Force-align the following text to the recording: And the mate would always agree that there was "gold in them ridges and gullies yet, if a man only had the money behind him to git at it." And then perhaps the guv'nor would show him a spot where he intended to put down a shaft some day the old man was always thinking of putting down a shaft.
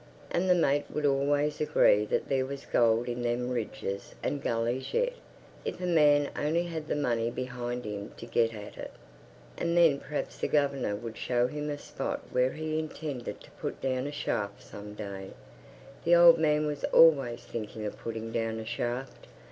And 0.31 0.49
the 0.49 0.55
mate 0.55 0.85
would 0.89 1.05
always 1.05 1.61
agree 1.61 2.05
that 2.05 2.27
there 2.27 2.43
was 2.43 2.65
"gold 2.65 3.07
in 3.07 3.21
them 3.21 3.51
ridges 3.51 4.15
and 4.23 4.41
gullies 4.41 4.95
yet, 4.95 5.13
if 5.63 5.79
a 5.79 5.85
man 5.85 6.31
only 6.35 6.63
had 6.63 6.87
the 6.87 6.95
money 6.95 7.29
behind 7.29 7.85
him 7.85 8.11
to 8.17 8.25
git 8.25 8.51
at 8.51 8.77
it." 8.79 8.89
And 9.59 9.77
then 9.77 9.99
perhaps 9.99 10.39
the 10.39 10.47
guv'nor 10.47 10.95
would 10.95 11.17
show 11.17 11.45
him 11.45 11.69
a 11.69 11.77
spot 11.77 12.21
where 12.31 12.53
he 12.53 12.79
intended 12.79 13.41
to 13.41 13.51
put 13.51 13.79
down 13.79 14.07
a 14.07 14.11
shaft 14.11 14.63
some 14.63 14.95
day 14.95 15.33
the 16.03 16.15
old 16.15 16.39
man 16.39 16.65
was 16.65 16.83
always 16.85 17.45
thinking 17.45 17.85
of 17.85 17.99
putting 17.99 18.31
down 18.31 18.59
a 18.59 18.65
shaft. 18.65 19.27